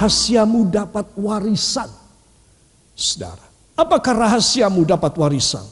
rahasiamu 0.00 0.72
dapat 0.72 1.12
warisan. 1.12 1.92
Saudara, 2.96 3.44
apakah 3.76 4.16
rahasiamu 4.16 4.88
dapat 4.88 5.12
warisan? 5.20 5.64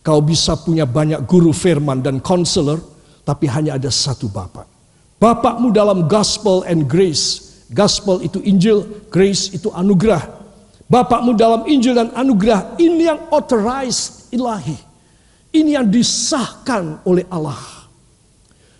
Kau 0.00 0.24
bisa 0.24 0.56
punya 0.56 0.88
banyak 0.88 1.20
guru 1.28 1.52
firman 1.52 2.00
dan 2.00 2.16
konselor, 2.16 2.80
tapi 3.28 3.44
hanya 3.44 3.76
ada 3.76 3.92
satu 3.92 4.32
Bapak. 4.32 4.64
Bapakmu 5.20 5.68
dalam 5.68 6.08
gospel 6.08 6.64
and 6.64 6.88
grace. 6.88 7.60
Gospel 7.68 8.24
itu 8.24 8.40
Injil, 8.40 8.88
grace 9.12 9.52
itu 9.52 9.68
anugerah. 9.68 10.24
Bapakmu 10.88 11.36
dalam 11.36 11.68
Injil 11.68 11.96
dan 11.96 12.08
anugerah, 12.16 12.80
ini 12.80 13.04
yang 13.04 13.20
authorized 13.28 14.32
ilahi. 14.32 14.76
Ini 15.52 15.76
yang 15.80 15.88
disahkan 15.92 17.04
oleh 17.04 17.28
Allah. 17.28 17.60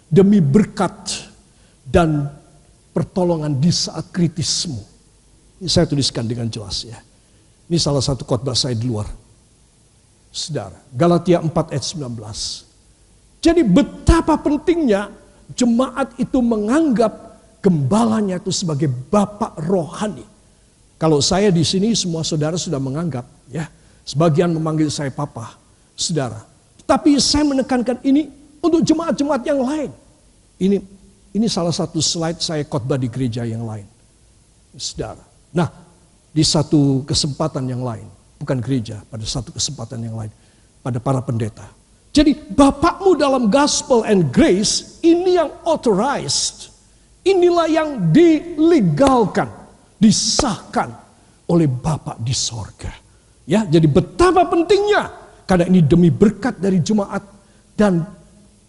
Demi 0.09 0.41
berkat 0.41 1.28
dan 1.88 2.28
pertolongan 2.95 3.59
di 3.59 3.75
saat 3.75 4.09
kritismu. 4.14 4.78
Ini 5.59 5.69
saya 5.69 5.91
tuliskan 5.91 6.25
dengan 6.25 6.47
jelas 6.47 6.87
ya. 6.87 6.97
Ini 7.67 7.77
salah 7.77 8.00
satu 8.00 8.23
khotbah 8.23 8.55
saya 8.55 8.78
di 8.78 8.87
luar. 8.87 9.11
Saudara, 10.34 10.78
Galatia 10.95 11.42
4 11.42 11.50
ayat 11.50 11.84
19. 11.84 13.42
Jadi 13.42 13.62
betapa 13.62 14.34
pentingnya 14.41 15.11
jemaat 15.53 16.17
itu 16.17 16.39
menganggap 16.41 17.12
gembalanya 17.61 18.41
itu 18.41 18.50
sebagai 18.50 18.89
bapak 18.89 19.59
rohani. 19.69 20.25
Kalau 20.98 21.20
saya 21.20 21.53
di 21.53 21.61
sini 21.67 21.92
semua 21.92 22.25
saudara 22.25 22.56
sudah 22.56 22.81
menganggap 22.81 23.27
ya, 23.53 23.69
sebagian 24.06 24.53
memanggil 24.53 24.89
saya 24.89 25.12
papa, 25.12 25.55
saudara. 25.92 26.41
Tapi 26.84 27.17
saya 27.20 27.45
menekankan 27.45 28.00
ini 28.05 28.28
untuk 28.61 28.81
jemaat-jemaat 28.84 29.42
yang 29.45 29.61
lain. 29.61 29.91
Ini 30.61 30.77
ini 31.34 31.50
salah 31.50 31.74
satu 31.74 31.98
slide 31.98 32.38
saya 32.38 32.62
khotbah 32.62 32.94
di 32.94 33.10
gereja 33.10 33.42
yang 33.42 33.66
lain. 33.66 33.84
Saudara. 34.78 35.22
Nah, 35.50 35.66
di 36.30 36.42
satu 36.46 37.02
kesempatan 37.02 37.66
yang 37.66 37.82
lain, 37.82 38.06
bukan 38.38 38.62
gereja, 38.62 39.02
pada 39.10 39.26
satu 39.26 39.50
kesempatan 39.50 39.98
yang 40.02 40.14
lain, 40.14 40.30
pada 40.82 41.02
para 41.02 41.18
pendeta. 41.22 41.66
Jadi 42.14 42.54
Bapakmu 42.54 43.18
dalam 43.18 43.50
gospel 43.50 44.06
and 44.06 44.30
grace 44.30 45.02
ini 45.02 45.34
yang 45.34 45.50
authorized. 45.66 46.70
Inilah 47.26 47.66
yang 47.66 48.14
dilegalkan, 48.14 49.50
disahkan 49.98 50.94
oleh 51.50 51.66
Bapak 51.66 52.22
di 52.22 52.30
sorga. 52.30 52.94
Ya, 53.42 53.66
jadi 53.66 53.91
betapa 53.91 54.46
pentingnya 54.46 55.10
karena 55.50 55.66
ini 55.66 55.82
demi 55.82 56.14
berkat 56.14 56.62
dari 56.62 56.78
jemaat 56.78 57.26
dan 57.74 58.06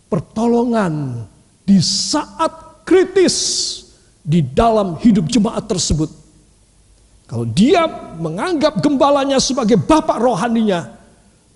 pertolongan 0.09 1.23
di 1.65 1.81
saat 1.81 2.85
kritis 2.85 3.35
di 4.21 4.45
dalam 4.45 4.97
hidup 5.01 5.25
jemaat 5.25 5.65
tersebut 5.65 6.25
kalau 7.25 7.45
dia 7.49 7.89
menganggap 8.21 8.85
gembalanya 8.85 9.41
sebagai 9.41 9.81
bapak 9.81 10.21
rohaninya, 10.21 10.93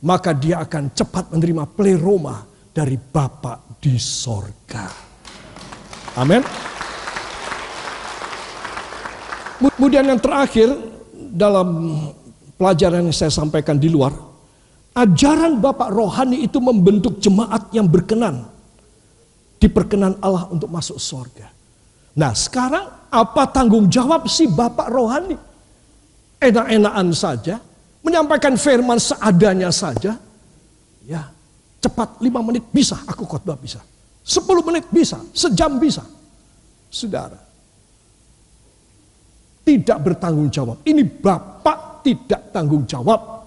maka 0.02 0.34
dia 0.34 0.66
akan 0.66 0.90
cepat 0.98 1.30
menerima 1.30 1.70
pleroma 1.78 2.42
dari 2.74 2.98
Bapak 2.98 3.78
di 3.78 3.94
sorga. 4.02 4.90
Amin. 6.18 6.42
Kemudian 9.62 10.10
yang 10.10 10.18
terakhir 10.18 10.74
dalam 11.14 11.70
pelajaran 12.58 13.06
yang 13.06 13.14
saya 13.14 13.30
sampaikan 13.30 13.78
di 13.78 13.94
luar, 13.94 14.10
ajaran 14.98 15.62
Bapak 15.62 15.94
rohani 15.94 16.50
itu 16.50 16.58
membentuk 16.58 17.22
jemaat 17.22 17.70
yang 17.78 17.86
berkenan. 17.86 18.49
Diperkenan 19.60 20.24
Allah 20.24 20.48
untuk 20.48 20.72
masuk 20.72 20.96
sorga. 20.96 21.52
Nah 22.16 22.32
sekarang 22.32 23.12
apa 23.12 23.44
tanggung 23.52 23.92
jawab 23.92 24.26
si 24.32 24.48
Bapak 24.48 24.88
rohani? 24.88 25.50
enak-enakan 26.40 27.08
saja, 27.12 27.60
menyampaikan 28.02 28.56
firman 28.56 28.98
seadanya 28.98 29.70
saja, 29.70 30.16
ya 31.04 31.22
cepat 31.84 32.24
lima 32.24 32.40
menit 32.40 32.64
bisa, 32.72 32.96
aku 33.04 33.28
khotbah 33.28 33.60
bisa. 33.60 33.84
Sepuluh 34.24 34.64
menit 34.64 34.88
bisa, 34.88 35.20
sejam 35.36 35.80
bisa. 35.80 36.04
Saudara, 36.90 37.38
tidak 39.68 39.98
bertanggung 40.02 40.50
jawab. 40.50 40.82
Ini 40.88 41.04
Bapak 41.06 42.02
tidak 42.02 42.50
tanggung 42.50 42.88
jawab. 42.88 43.38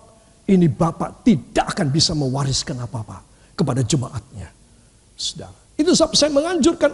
Ini 0.47 0.69
Bapak 0.69 1.25
tidak 1.25 1.75
akan 1.75 1.89
bisa 1.91 2.13
mewariskan 2.13 2.77
apa-apa 2.83 3.25
kepada 3.57 3.81
jemaatnya. 3.83 4.51
Saudara, 5.15 5.62
itu 5.83 5.93
saya 5.93 6.31
menganjurkan 6.31 6.91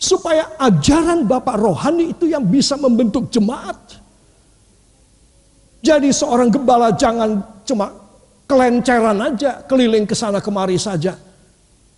supaya 0.00 0.58
ajaran 0.58 1.28
Bapak 1.28 1.56
rohani 1.62 2.10
itu 2.10 2.26
yang 2.26 2.42
bisa 2.42 2.74
membentuk 2.74 3.30
jemaat. 3.30 3.78
Jadi 5.82 6.10
seorang 6.10 6.50
gembala 6.50 6.94
jangan 6.94 7.42
cuma 7.66 7.90
kelenceran 8.46 9.18
aja, 9.18 9.62
keliling 9.66 10.06
ke 10.06 10.14
sana 10.14 10.42
kemari 10.42 10.78
saja. 10.78 11.14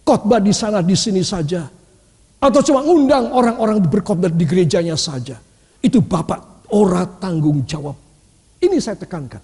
Khotbah 0.05 0.41
di 0.41 0.53
sana 0.53 0.85
di 0.85 0.93
sini 0.93 1.25
saja. 1.25 1.65
Atau 2.45 2.61
cuma 2.61 2.85
ngundang 2.85 3.33
orang-orang 3.33 3.81
berkhotbah 3.81 4.29
di 4.29 4.45
gerejanya 4.45 5.01
saja. 5.01 5.41
Itu 5.81 6.05
Bapak 6.05 6.69
ora 6.73 7.09
tanggung 7.09 7.65
jawab. 7.65 7.97
Ini 8.61 8.77
saya 8.81 9.01
tekankan. 9.01 9.41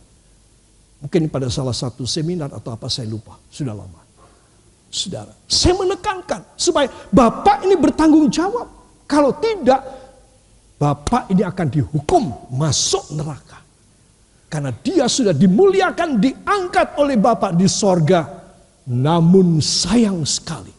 Mungkin 1.01 1.33
pada 1.33 1.49
salah 1.49 1.73
satu 1.73 2.05
seminar 2.05 2.53
atau 2.53 2.77
apa 2.77 2.93
saya 2.93 3.09
lupa. 3.09 3.41
Sudah 3.49 3.73
lama. 3.73 4.10
Saudara, 4.91 5.31
saya 5.47 5.79
menekankan 5.79 6.59
supaya 6.59 6.91
Bapak 7.15 7.63
ini 7.63 7.79
bertanggung 7.79 8.27
jawab. 8.27 8.67
Kalau 9.07 9.39
tidak, 9.39 9.79
Bapak 10.83 11.31
ini 11.31 11.47
akan 11.47 11.67
dihukum 11.71 12.51
masuk 12.59 13.15
neraka. 13.15 13.63
Karena 14.51 14.75
dia 14.75 15.07
sudah 15.07 15.31
dimuliakan, 15.31 16.19
diangkat 16.19 16.99
oleh 16.99 17.15
Bapak 17.15 17.55
di 17.55 17.71
sorga. 17.71 18.27
Namun 18.91 19.63
sayang 19.63 20.27
sekali, 20.27 20.75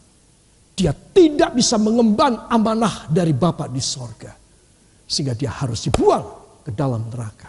dia 0.76 0.92
tidak 0.92 1.56
bisa 1.56 1.80
mengemban 1.80 2.36
amanah 2.52 3.08
dari 3.08 3.32
Bapak 3.32 3.72
di 3.72 3.80
sorga. 3.80 4.36
Sehingga 5.08 5.32
dia 5.32 5.48
harus 5.48 5.88
dibuang 5.88 6.24
ke 6.60 6.70
dalam 6.76 7.08
neraka. 7.08 7.48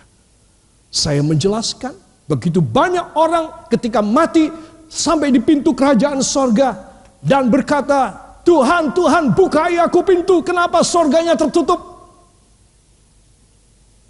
Saya 0.87 1.19
menjelaskan, 1.19 1.91
begitu 2.23 2.63
banyak 2.63 3.19
orang 3.19 3.67
ketika 3.67 3.99
mati 3.99 4.47
sampai 4.93 5.33
di 5.33 5.41
pintu 5.41 5.73
kerajaan 5.73 6.21
sorga. 6.21 6.93
Dan 7.17 7.49
berkata, 7.49 8.13
Tuhan, 8.45 8.93
Tuhan 8.93 9.33
bukai 9.33 9.81
aku 9.81 10.05
pintu, 10.05 10.45
kenapa 10.45 10.85
sorganya 10.85 11.33
tertutup? 11.33 11.79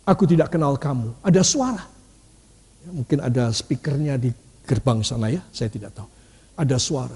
Aku 0.03 0.27
tidak 0.27 0.51
kenal 0.51 0.75
kamu. 0.75 1.15
Ada 1.23 1.39
suara. 1.45 1.83
Ya, 2.83 2.89
mungkin 2.91 3.23
ada 3.23 3.47
speakernya 3.55 4.19
di 4.19 4.35
gerbang 4.67 4.99
sana 4.99 5.31
ya, 5.31 5.39
saya 5.55 5.71
tidak 5.71 5.95
tahu. 5.95 6.09
Ada 6.59 6.75
suara. 6.75 7.15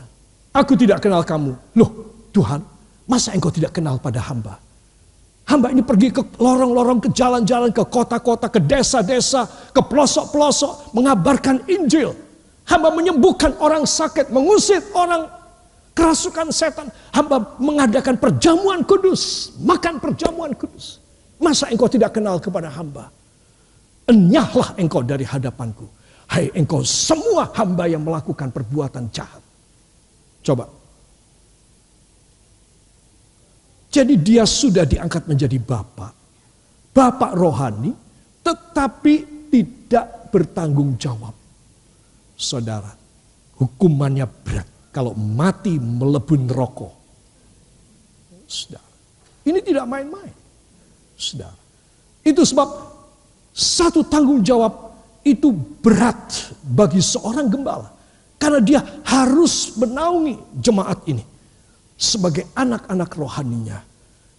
Aku 0.55 0.79
tidak 0.79 1.03
kenal 1.03 1.27
kamu. 1.27 1.51
Loh 1.75 1.91
Tuhan, 2.31 2.63
masa 3.09 3.35
engkau 3.35 3.51
tidak 3.51 3.75
kenal 3.75 3.99
pada 3.99 4.23
hamba? 4.23 4.55
Hamba 5.47 5.71
ini 5.71 5.79
pergi 5.79 6.11
ke 6.11 6.21
lorong-lorong, 6.39 6.99
ke 7.07 7.09
jalan-jalan, 7.11 7.71
ke 7.71 7.83
kota-kota, 7.87 8.51
ke 8.51 8.59
desa-desa, 8.59 9.47
ke 9.71 9.79
pelosok-pelosok, 9.79 10.91
mengabarkan 10.91 11.63
Injil. 11.71 12.26
Hamba 12.67 12.91
menyembuhkan 12.91 13.55
orang 13.63 13.87
sakit, 13.87 14.27
mengusir 14.27 14.83
orang 14.91 15.31
kerasukan 15.95 16.51
setan. 16.51 16.91
Hamba 17.15 17.55
mengadakan 17.63 18.19
perjamuan 18.19 18.83
kudus, 18.83 19.55
makan 19.63 20.03
perjamuan 20.03 20.51
kudus. 20.51 20.99
Masa 21.39 21.71
engkau 21.71 21.87
tidak 21.87 22.11
kenal 22.11 22.43
kepada 22.43 22.67
hamba? 22.67 23.07
Enyahlah 24.03 24.75
engkau 24.75 24.99
dari 24.99 25.23
hadapanku. 25.23 25.87
Hai 26.27 26.51
engkau 26.51 26.83
semua 26.83 27.47
hamba 27.55 27.87
yang 27.87 28.03
melakukan 28.03 28.51
perbuatan 28.51 29.07
jahat. 29.15 29.39
Coba. 30.43 30.67
Jadi 33.87 34.19
dia 34.19 34.43
sudah 34.43 34.83
diangkat 34.83 35.23
menjadi 35.23 35.55
bapak. 35.55 36.11
Bapak 36.91 37.31
rohani 37.31 37.95
tetapi 38.43 39.13
tidak 39.53 40.33
bertanggung 40.33 40.97
jawab. 40.97 41.36
Saudara, 42.37 42.93
hukumannya 43.57 44.29
berat 44.45 44.69
kalau 44.93 45.17
mati 45.17 45.81
melebur 45.81 46.37
rokok. 46.45 46.93
Saudara, 48.45 48.93
ini 49.49 49.59
tidak 49.65 49.89
main-main. 49.89 50.31
Saudara, 51.17 51.57
itu 52.21 52.45
sebab 52.45 52.69
satu 53.57 54.05
tanggung 54.05 54.45
jawab 54.45 54.93
itu 55.25 55.49
berat 55.81 56.53
bagi 56.61 57.01
seorang 57.01 57.49
gembala. 57.49 57.89
Karena 58.37 58.61
dia 58.61 58.79
harus 59.01 59.73
menaungi 59.73 60.61
jemaat 60.61 61.01
ini 61.09 61.25
sebagai 61.97 62.45
anak-anak 62.53 63.09
rohaninya. 63.17 63.81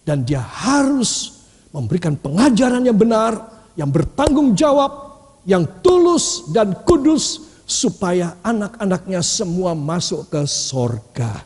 Dan 0.07 0.23
dia 0.23 0.39
harus 0.39 1.43
memberikan 1.75 2.15
pengajaran 2.15 2.81
yang 2.81 2.95
benar, 2.95 3.35
yang 3.75 3.91
bertanggung 3.91 4.55
jawab, 4.55 5.19
yang 5.43 5.67
tulus 5.83 6.47
dan 6.55 6.71
kudus 6.87 7.48
supaya 7.69 8.33
anak-anaknya 8.41 9.21
semua 9.21 9.77
masuk 9.77 10.25
ke 10.33 10.41
sorga. 10.49 11.45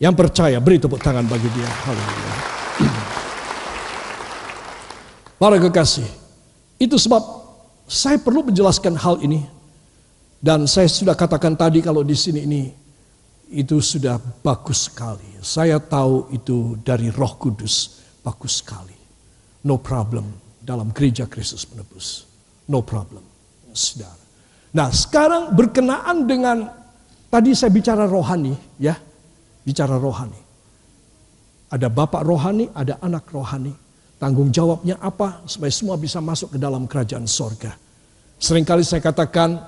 Yang 0.00 0.14
percaya 0.16 0.56
beri 0.64 0.80
tepuk 0.80 0.96
tangan 0.96 1.28
bagi 1.28 1.44
dia. 1.52 1.68
Haleluya. 1.68 2.34
Para 5.40 5.60
kekasih, 5.60 6.08
itu 6.80 6.96
sebab 6.96 7.20
saya 7.84 8.16
perlu 8.16 8.48
menjelaskan 8.48 8.96
hal 8.96 9.20
ini 9.20 9.44
dan 10.40 10.64
saya 10.64 10.88
sudah 10.88 11.12
katakan 11.12 11.52
tadi 11.52 11.84
kalau 11.84 12.00
di 12.00 12.16
sini 12.16 12.48
ini 12.48 12.72
itu 13.52 13.84
sudah 13.84 14.16
bagus 14.40 14.88
sekali. 14.88 15.36
Saya 15.44 15.76
tahu 15.76 16.32
itu 16.32 16.80
dari 16.80 17.12
Roh 17.12 17.36
Kudus 17.36 18.00
bagus 18.24 18.64
sekali. 18.64 18.96
No 19.68 19.76
problem 19.84 20.24
dalam 20.64 20.96
gereja 20.96 21.28
Kristus 21.28 21.68
menebus. 21.68 22.24
No 22.72 22.80
problem, 22.80 23.20
saudara. 23.76 24.23
Nah 24.74 24.90
sekarang 24.90 25.54
berkenaan 25.54 26.26
dengan 26.26 26.66
tadi 27.30 27.54
saya 27.54 27.70
bicara 27.70 28.10
rohani 28.10 28.58
ya, 28.82 28.98
bicara 29.62 29.94
rohani. 29.94 30.42
Ada 31.70 31.86
bapak 31.86 32.22
rohani, 32.26 32.66
ada 32.74 32.98
anak 32.98 33.30
rohani. 33.30 33.70
Tanggung 34.18 34.50
jawabnya 34.50 34.98
apa 34.98 35.46
supaya 35.46 35.70
semua 35.70 35.94
bisa 35.94 36.18
masuk 36.18 36.54
ke 36.54 36.58
dalam 36.58 36.90
kerajaan 36.90 37.26
sorga. 37.26 37.74
Seringkali 38.38 38.82
saya 38.82 38.98
katakan 38.98 39.62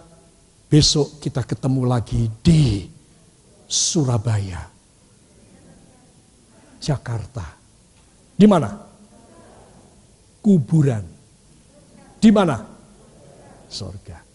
besok 0.66 1.22
kita 1.22 1.46
ketemu 1.46 1.82
lagi 1.86 2.26
di 2.42 2.90
Surabaya, 3.66 4.62
Jakarta. 6.82 7.46
Di 8.34 8.46
mana? 8.46 8.70
Kuburan. 10.42 11.04
Di 12.18 12.30
mana? 12.30 12.58
Sorga. 13.66 14.25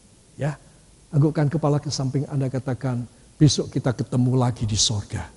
Anggukkan 1.12 1.52
kepala 1.52 1.78
ke 1.78 1.92
samping 1.92 2.24
Anda 2.32 2.48
katakan, 2.48 3.04
besok 3.36 3.72
kita 3.72 3.92
ketemu 3.92 4.40
lagi 4.40 4.64
di 4.64 4.80
sorga. 4.80 5.28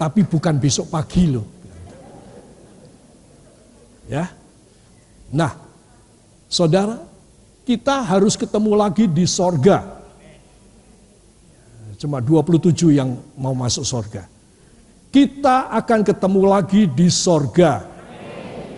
Tapi 0.00 0.24
bukan 0.24 0.56
besok 0.56 0.88
pagi 0.88 1.28
loh. 1.28 1.46
Ya. 4.08 4.28
Nah, 5.32 5.52
saudara, 6.48 7.00
kita 7.64 8.04
harus 8.04 8.36
ketemu 8.36 8.72
lagi 8.76 9.08
di 9.08 9.24
sorga. 9.24 10.04
Cuma 11.96 12.20
27 12.20 12.92
yang 12.92 13.16
mau 13.40 13.56
masuk 13.56 13.80
sorga. 13.80 14.28
Kita 15.08 15.72
akan 15.72 16.04
ketemu 16.04 16.42
lagi 16.44 16.84
di 16.84 17.08
sorga. 17.08 17.80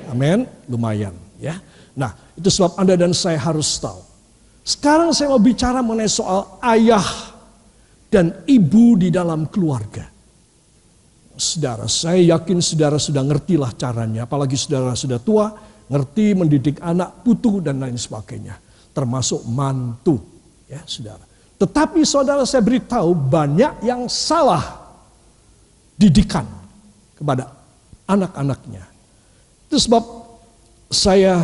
Amin. 0.06 0.46
Lumayan 0.70 1.16
ya. 1.42 1.58
Nah 1.98 2.14
itu 2.38 2.46
sebab 2.46 2.78
Anda 2.78 2.94
dan 2.94 3.10
saya 3.10 3.40
harus 3.40 3.66
tahu. 3.82 4.05
Sekarang 4.66 5.14
saya 5.14 5.30
mau 5.30 5.38
bicara 5.38 5.78
mengenai 5.78 6.10
soal 6.10 6.58
ayah 6.74 7.06
dan 8.10 8.42
ibu 8.50 8.98
di 8.98 9.14
dalam 9.14 9.46
keluarga. 9.46 10.10
Saudara, 11.38 11.86
saya 11.86 12.34
yakin 12.34 12.58
saudara 12.58 12.98
sudah 12.98 13.22
ngertilah 13.22 13.70
caranya. 13.78 14.26
Apalagi 14.26 14.58
saudara 14.58 14.98
sudah 14.98 15.22
tua, 15.22 15.54
ngerti 15.86 16.34
mendidik 16.34 16.82
anak, 16.82 17.22
putu 17.22 17.62
dan 17.62 17.78
lain 17.78 17.94
sebagainya. 17.94 18.58
Termasuk 18.90 19.46
mantu. 19.46 20.18
Ya 20.66 20.82
saudara. 20.82 21.22
Tetapi 21.62 22.02
saudara 22.02 22.42
saya 22.42 22.66
beritahu 22.66 23.14
banyak 23.14 23.86
yang 23.86 24.10
salah 24.10 24.82
didikan 25.94 26.42
kepada 27.14 27.54
anak-anaknya. 28.10 28.82
Itu 29.70 29.78
sebab 29.78 30.02
saya 30.90 31.38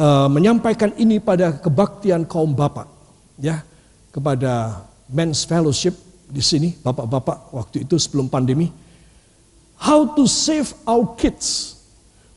uh, 0.00 0.28
menyampaikan 0.32 0.96
ini 0.96 1.20
pada 1.20 1.52
kebaktian 1.52 2.24
kaum 2.24 2.56
bapak. 2.56 2.88
Ya, 3.36 3.60
kepada 4.08 4.84
Men's 5.12 5.44
Fellowship 5.44 5.96
di 6.32 6.40
sini, 6.40 6.76
bapak-bapak 6.80 7.52
waktu 7.52 7.84
itu 7.84 8.00
sebelum 8.00 8.32
pandemi. 8.32 8.72
How 9.80 10.08
to 10.16 10.24
save 10.24 10.72
our 10.88 11.16
kids. 11.16 11.76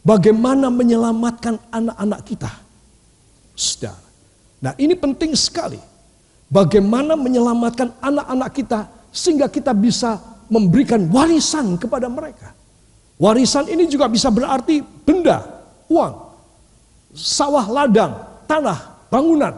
Bagaimana 0.04 0.68
menyelamatkan 0.68 1.60
anak-anak 1.71 2.21
kita. 2.27 2.51
Sudah. 3.56 3.95
Nah 4.60 4.75
ini 4.75 4.95
penting 5.00 5.31
sekali. 5.36 5.80
Bagaimana 6.51 7.15
menyelamatkan 7.15 7.95
anak-anak 8.04 8.50
kita 8.51 8.80
sehingga 9.15 9.48
kita 9.48 9.71
bisa 9.71 10.19
memberikan 10.51 11.07
warisan 11.07 11.80
kepada 11.80 12.12
mereka. 12.12 12.51
Warisan 13.15 13.71
ini 13.71 13.88
juga 13.88 14.12
bisa 14.12 14.27
berarti 14.27 14.83
benda, 14.83 15.39
uang, 15.88 16.32
sawah 17.13 17.69
ladang, 17.69 18.44
tanah, 18.50 19.07
bangunan. 19.07 19.54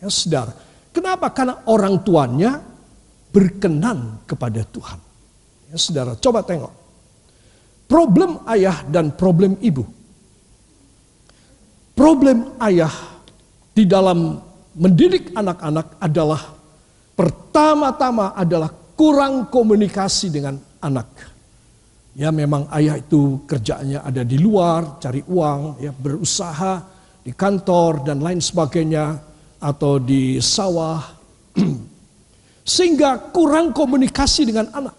Ya 0.00 0.08
saudara. 0.08 0.52
Kenapa? 0.90 1.28
Karena 1.28 1.60
orang 1.68 2.00
tuanya 2.00 2.56
berkenan 3.28 4.24
kepada 4.24 4.64
Tuhan. 4.64 4.96
Ya, 5.68 5.76
saudara, 5.76 6.16
coba 6.16 6.40
tengok. 6.40 6.72
Problem 7.84 8.40
ayah 8.48 8.80
dan 8.88 9.12
problem 9.12 9.60
ibu. 9.60 9.84
Problem 11.92 12.56
ayah 12.64 12.92
di 13.76 13.84
dalam 13.84 14.40
mendidik 14.72 15.36
anak-anak 15.36 16.00
adalah 16.00 16.42
pertama-tama 17.12 18.32
adalah 18.32 18.72
kurang 18.96 19.52
komunikasi 19.52 20.32
dengan 20.32 20.56
anak. 20.80 21.35
Ya 22.16 22.32
memang 22.32 22.64
ayah 22.72 22.96
itu 22.96 23.44
kerjanya 23.44 24.00
ada 24.00 24.24
di 24.24 24.40
luar, 24.40 24.96
cari 25.04 25.20
uang, 25.28 25.84
ya 25.84 25.92
berusaha 25.92 26.80
di 27.20 27.36
kantor 27.36 28.08
dan 28.08 28.24
lain 28.24 28.40
sebagainya 28.40 29.20
atau 29.60 30.00
di 30.00 30.40
sawah 30.40 31.04
Sehingga 32.66 33.30
kurang 33.30 33.70
komunikasi 33.70 34.42
dengan 34.42 34.66
anak. 34.74 34.96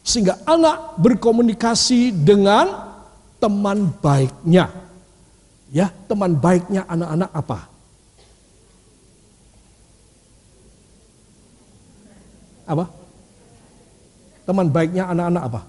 Sehingga 0.00 0.40
anak 0.48 0.96
berkomunikasi 0.96 2.16
dengan 2.16 2.70
teman 3.36 3.92
baiknya. 4.00 4.72
Ya, 5.68 5.92
teman 6.08 6.32
baiknya 6.32 6.88
anak-anak 6.88 7.30
apa? 7.34 7.58
Apa? 12.64 12.84
Teman 14.48 14.66
baiknya 14.72 15.12
anak-anak 15.12 15.42
apa? 15.44 15.60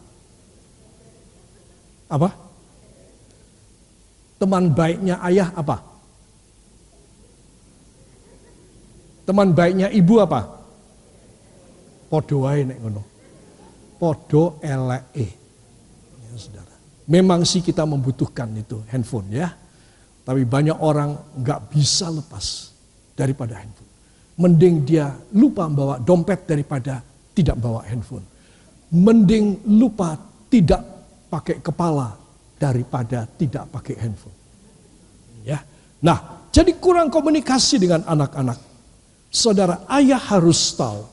Apa? 2.14 2.30
Teman 4.38 4.70
baiknya 4.70 5.18
ayah 5.26 5.50
apa? 5.58 5.82
Teman 9.26 9.56
baiknya 9.56 9.90
ibu 9.90 10.22
apa? 10.22 10.46
Podo 12.12 12.46
wae 12.46 12.62
nek 12.62 12.78
ngono. 12.78 13.02
Podo 13.98 14.62
eleke. 14.62 15.28
Ya, 16.22 16.38
saudara. 16.38 16.76
Memang 17.10 17.42
sih 17.48 17.66
kita 17.66 17.82
membutuhkan 17.88 18.54
itu 18.54 18.78
handphone 18.94 19.34
ya. 19.34 19.50
Tapi 20.22 20.46
banyak 20.46 20.78
orang 20.78 21.18
nggak 21.42 21.74
bisa 21.74 22.14
lepas 22.14 22.70
daripada 23.18 23.58
handphone. 23.58 23.90
Mending 24.38 24.76
dia 24.86 25.10
lupa 25.34 25.66
bawa 25.66 25.98
dompet 25.98 26.46
daripada 26.46 27.02
tidak 27.34 27.58
bawa 27.58 27.82
handphone. 27.90 28.28
Mending 28.94 29.66
lupa 29.66 30.14
tidak 30.54 30.93
pakai 31.34 31.58
kepala 31.66 32.14
daripada 32.62 33.26
tidak 33.26 33.66
pakai 33.74 33.98
handphone. 33.98 34.38
Ya. 35.42 35.66
Nah, 36.06 36.46
jadi 36.54 36.78
kurang 36.78 37.10
komunikasi 37.10 37.82
dengan 37.82 38.06
anak-anak. 38.06 38.62
Saudara, 39.34 39.82
ayah 39.90 40.22
harus 40.22 40.78
tahu 40.78 41.10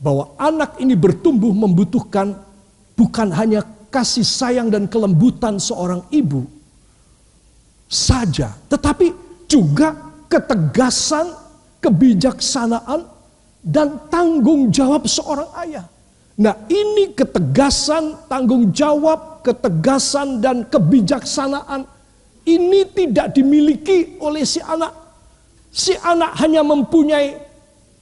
bahwa 0.00 0.32
anak 0.40 0.80
ini 0.80 0.96
bertumbuh 0.96 1.52
membutuhkan 1.52 2.32
bukan 2.96 3.28
hanya 3.36 3.60
kasih 3.92 4.24
sayang 4.24 4.72
dan 4.72 4.88
kelembutan 4.88 5.60
seorang 5.60 6.00
ibu 6.08 6.48
saja, 7.84 8.56
tetapi 8.72 9.12
juga 9.44 9.92
ketegasan, 10.32 11.36
kebijaksanaan, 11.84 13.06
dan 13.60 14.08
tanggung 14.08 14.72
jawab 14.72 15.04
seorang 15.04 15.46
ayah. 15.68 15.86
Nah, 16.34 16.66
ini 16.66 17.14
ketegasan, 17.14 18.26
tanggung 18.26 18.74
jawab, 18.74 19.33
ketegasan, 19.44 20.40
dan 20.40 20.64
kebijaksanaan 20.64 21.84
ini 22.48 22.88
tidak 22.88 23.36
dimiliki 23.36 24.16
oleh 24.20 24.42
si 24.48 24.64
anak. 24.64 24.92
Si 25.74 25.92
anak 26.00 26.38
hanya 26.40 26.64
mempunyai 26.64 27.36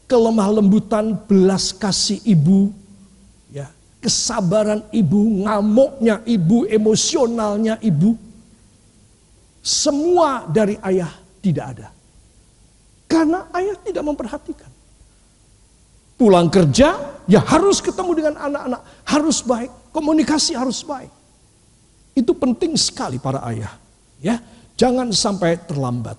kelemah 0.06 0.60
lembutan 0.60 1.16
belas 1.24 1.72
kasih 1.72 2.20
ibu, 2.22 2.68
ya, 3.48 3.70
kesabaran 4.02 4.84
ibu, 4.92 5.42
ngamuknya 5.42 6.20
ibu, 6.28 6.68
emosionalnya 6.68 7.80
ibu. 7.80 8.12
Semua 9.62 10.44
dari 10.50 10.76
ayah 10.84 11.10
tidak 11.40 11.66
ada. 11.78 11.88
Karena 13.08 13.48
ayah 13.56 13.76
tidak 13.80 14.04
memperhatikan. 14.04 14.70
Pulang 16.18 16.52
kerja, 16.52 16.98
ya 17.30 17.40
harus 17.40 17.80
ketemu 17.80 18.10
dengan 18.14 18.34
anak-anak, 18.36 18.82
harus 19.06 19.38
baik, 19.40 19.70
komunikasi 19.96 20.52
harus 20.58 20.84
baik. 20.84 21.21
Itu 22.12 22.36
penting 22.36 22.76
sekali 22.76 23.16
para 23.16 23.40
ayah. 23.48 23.72
Ya, 24.20 24.38
jangan 24.76 25.10
sampai 25.10 25.56
terlambat. 25.64 26.18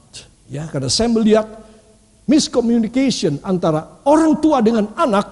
Ya, 0.50 0.67
karena 0.69 0.89
saya 0.89 1.09
melihat 1.09 1.45
miscommunication 2.25 3.39
antara 3.43 4.01
orang 4.07 4.38
tua 4.39 4.59
dengan 4.63 4.91
anak 4.95 5.25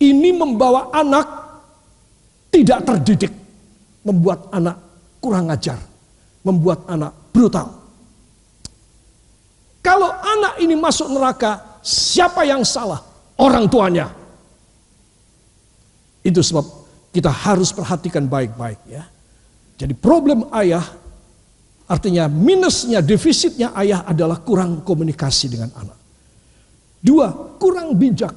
ini 0.00 0.30
membawa 0.32 0.92
anak 0.92 1.26
tidak 2.52 2.84
terdidik, 2.84 3.32
membuat 4.04 4.48
anak 4.52 4.76
kurang 5.20 5.48
ajar, 5.52 5.80
membuat 6.44 6.84
anak 6.88 7.12
brutal. 7.32 7.68
Kalau 9.80 10.10
anak 10.10 10.58
ini 10.58 10.74
masuk 10.74 11.06
neraka, 11.14 11.78
siapa 11.82 12.42
yang 12.42 12.66
salah? 12.66 12.98
Orang 13.38 13.70
tuanya. 13.70 14.10
Itu 16.26 16.42
sebab 16.42 16.64
kita 17.14 17.30
harus 17.30 17.70
perhatikan 17.70 18.26
baik-baik 18.26 18.80
ya. 18.90 19.06
Jadi 19.76 19.92
problem 19.92 20.48
ayah 20.56 20.84
artinya 21.86 22.26
minusnya, 22.26 23.04
defisitnya 23.04 23.76
ayah 23.76 24.02
adalah 24.08 24.40
kurang 24.40 24.80
komunikasi 24.82 25.52
dengan 25.52 25.70
anak. 25.76 25.98
Dua, 27.04 27.28
kurang 27.60 27.94
bijak. 27.94 28.34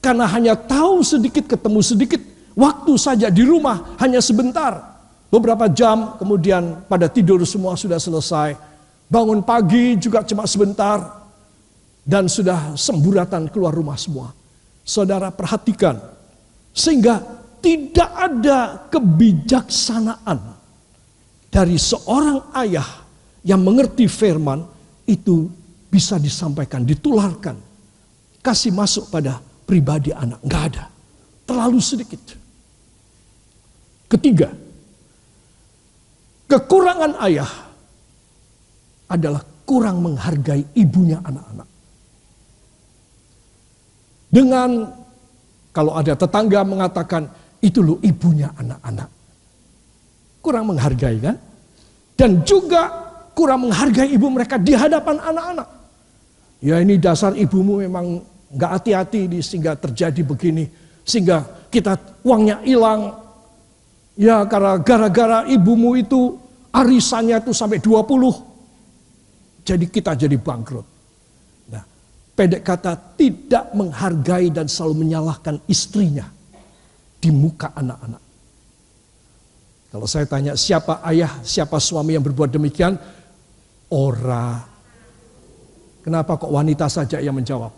Karena 0.00 0.26
hanya 0.28 0.56
tahu 0.58 1.00
sedikit, 1.06 1.46
ketemu 1.46 1.80
sedikit. 1.80 2.20
Waktu 2.58 2.92
saja 2.98 3.30
di 3.30 3.46
rumah 3.46 3.96
hanya 4.02 4.18
sebentar. 4.18 5.00
Beberapa 5.30 5.70
jam 5.70 6.18
kemudian 6.18 6.82
pada 6.90 7.06
tidur 7.06 7.40
semua 7.46 7.78
sudah 7.78 7.96
selesai. 7.96 8.58
Bangun 9.06 9.40
pagi 9.40 9.94
juga 9.96 10.26
cuma 10.26 10.44
sebentar. 10.50 11.22
Dan 12.00 12.26
sudah 12.26 12.74
semburatan 12.74 13.46
keluar 13.52 13.70
rumah 13.70 13.94
semua. 13.94 14.34
Saudara 14.82 15.30
perhatikan. 15.30 16.00
Sehingga 16.74 17.39
tidak 17.60 18.10
ada 18.16 18.88
kebijaksanaan 18.88 20.38
dari 21.52 21.76
seorang 21.76 22.52
ayah 22.56 23.04
yang 23.44 23.60
mengerti 23.60 24.08
firman 24.08 24.64
itu 25.08 25.48
bisa 25.90 26.16
disampaikan, 26.16 26.84
ditularkan. 26.84 27.56
Kasih 28.40 28.72
masuk 28.72 29.12
pada 29.12 29.42
pribadi 29.68 30.14
anak. 30.14 30.40
Enggak 30.40 30.62
ada. 30.72 30.84
Terlalu 31.44 31.78
sedikit. 31.82 32.22
Ketiga, 34.10 34.48
kekurangan 36.48 37.14
ayah 37.26 37.50
adalah 39.10 39.42
kurang 39.66 40.02
menghargai 40.02 40.66
ibunya 40.74 41.18
anak-anak. 41.22 41.68
Dengan 44.30 44.70
kalau 45.70 45.94
ada 45.94 46.14
tetangga 46.14 46.62
mengatakan 46.62 47.30
itu 47.60 47.84
loh 47.84 48.00
ibunya 48.00 48.48
anak-anak. 48.56 49.08
Kurang 50.40 50.72
menghargai 50.72 51.16
kan? 51.20 51.36
Dan 52.16 52.40
juga 52.44 52.88
kurang 53.36 53.68
menghargai 53.68 54.08
ibu 54.08 54.28
mereka 54.32 54.56
di 54.56 54.72
hadapan 54.72 55.20
anak-anak. 55.20 55.68
Ya 56.60 56.80
ini 56.80 56.96
dasar 56.96 57.36
ibumu 57.36 57.80
memang 57.80 58.20
nggak 58.52 58.70
hati-hati 58.80 59.28
sehingga 59.44 59.76
terjadi 59.76 60.24
begini. 60.24 60.68
Sehingga 61.04 61.44
kita 61.68 61.96
uangnya 62.24 62.64
hilang. 62.64 63.16
Ya 64.16 64.44
karena 64.48 64.80
gara-gara 64.80 65.44
ibumu 65.48 65.96
itu 65.96 66.36
arisannya 66.72 67.40
itu 67.40 67.52
sampai 67.52 67.80
20. 67.80 69.64
Jadi 69.64 69.84
kita 69.92 70.16
jadi 70.16 70.36
bangkrut. 70.40 70.84
Nah, 71.68 71.84
pendek 72.32 72.64
kata 72.64 72.96
tidak 73.20 73.68
menghargai 73.76 74.48
dan 74.48 74.64
selalu 74.64 75.04
menyalahkan 75.04 75.60
istrinya 75.68 76.39
di 77.20 77.30
muka 77.30 77.76
anak-anak. 77.76 78.22
Kalau 79.90 80.06
saya 80.08 80.24
tanya 80.24 80.56
siapa 80.56 81.04
ayah, 81.04 81.44
siapa 81.44 81.76
suami 81.76 82.16
yang 82.16 82.24
berbuat 82.24 82.50
demikian? 82.50 82.96
Ora 83.90 84.70
Kenapa 86.00 86.40
kok 86.40 86.48
wanita 86.48 86.88
saja 86.88 87.20
yang 87.20 87.36
menjawab? 87.36 87.72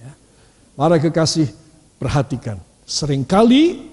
Ya. 0.00 0.12
Para 0.72 0.96
kekasih, 0.96 1.52
perhatikan. 2.00 2.56
Seringkali 2.88 3.84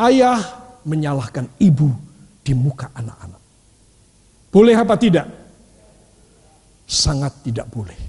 ayah 0.00 0.40
menyalahkan 0.88 1.44
ibu 1.60 1.92
di 2.40 2.56
muka 2.56 2.88
anak-anak. 2.96 3.42
Boleh 4.48 4.74
apa 4.74 4.96
tidak? 4.96 5.28
Sangat 6.88 7.44
tidak 7.44 7.68
boleh. 7.68 8.00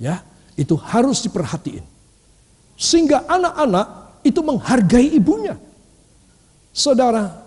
Ya, 0.00 0.24
itu 0.58 0.74
harus 0.76 1.24
diperhatiin. 1.24 1.84
Sehingga 2.76 3.24
anak-anak 3.28 3.86
itu 4.26 4.40
menghargai 4.42 5.12
ibunya. 5.12 5.56
Saudara, 6.72 7.42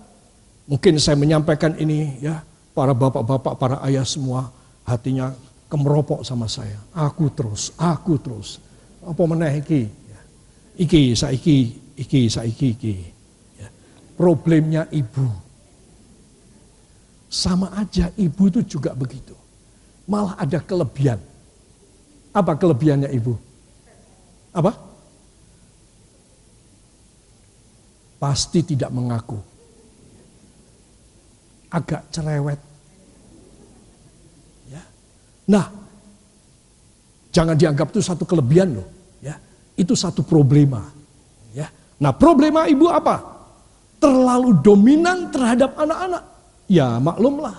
Mungkin 0.65 0.97
saya 0.97 1.13
menyampaikan 1.13 1.77
ini 1.77 2.17
ya, 2.17 2.41
para 2.73 2.89
bapak-bapak, 2.97 3.53
para 3.61 3.77
ayah 3.85 4.01
semua 4.01 4.49
hatinya 4.81 5.29
kemeropok 5.69 6.25
sama 6.25 6.49
saya. 6.49 6.81
Aku 6.89 7.29
terus, 7.29 7.69
aku 7.77 8.17
terus. 8.17 8.57
Apa 9.05 9.21
meneh 9.29 9.61
iki? 9.61 9.85
Iki 10.75 11.13
saiki, 11.13 11.57
iki 12.01 12.21
saiki 12.25 12.67
iki. 12.73 12.95
Ya. 13.61 13.69
Problemnya 14.17 14.89
ibu. 14.89 15.29
Sama 17.29 17.69
aja 17.77 18.09
ibu 18.17 18.49
itu 18.49 18.65
juga 18.65 18.97
begitu. 18.97 19.37
Malah 20.09 20.33
ada 20.41 20.57
kelebihan. 20.65 21.21
Apa 22.35 22.59
kelebihannya 22.59 23.07
ibu? 23.15 23.39
Apa? 24.51 24.75
Pasti 28.19 28.59
tidak 28.75 28.91
mengaku 28.91 29.39
agak 31.75 32.07
cerewet. 32.07 32.59
Ya. 34.71 34.83
Nah, 35.51 35.67
jangan 37.35 37.59
dianggap 37.59 37.91
itu 37.91 37.99
satu 37.99 38.23
kelebihan 38.23 38.79
loh. 38.79 38.87
Ya. 39.19 39.35
Itu 39.75 39.91
satu 39.91 40.23
problema. 40.23 40.87
Ya. 41.51 41.67
Nah 41.99 42.15
problema 42.15 42.63
ibu 42.71 42.87
apa? 42.87 43.19
Terlalu 43.99 44.63
dominan 44.63 45.27
terhadap 45.31 45.75
anak-anak. 45.75 46.23
Ya 46.71 46.95
maklumlah. 46.99 47.57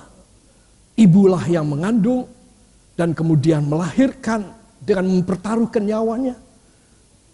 Ibulah 0.96 1.44
yang 1.44 1.68
mengandung 1.68 2.24
dan 2.96 3.12
kemudian 3.12 3.68
melahirkan 3.68 4.55
dengan 4.86 5.10
mempertaruhkan 5.10 5.82
nyawanya. 5.82 6.38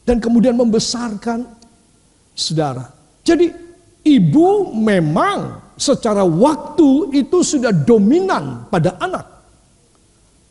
Dan 0.03 0.19
kemudian 0.19 0.57
membesarkan 0.59 1.47
saudara. 2.35 2.91
Jadi 3.23 3.53
ibu 4.03 4.73
memang 4.75 5.63
secara 5.79 6.27
waktu 6.27 7.15
itu 7.15 7.45
sudah 7.45 7.71
dominan 7.71 8.67
pada 8.67 8.99
anak. 8.99 9.29